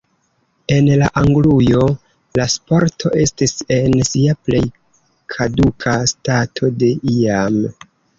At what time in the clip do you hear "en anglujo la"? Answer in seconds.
0.75-2.47